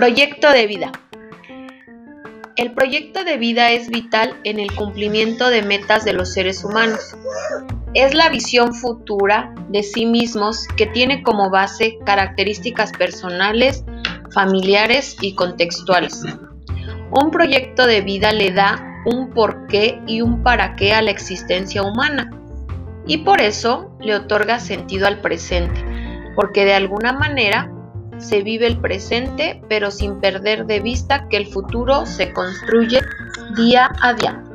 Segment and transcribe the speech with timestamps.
[0.00, 0.92] Proyecto de vida.
[2.56, 7.14] El proyecto de vida es vital en el cumplimiento de metas de los seres humanos.
[7.92, 13.84] Es la visión futura de sí mismos que tiene como base características personales,
[14.32, 16.22] familiares y contextuales.
[17.10, 21.82] Un proyecto de vida le da un porqué y un para qué a la existencia
[21.82, 22.30] humana
[23.06, 25.84] y por eso le otorga sentido al presente,
[26.34, 27.70] porque de alguna manera
[28.20, 33.00] se vive el presente pero sin perder de vista que el futuro se construye
[33.56, 34.49] día a día.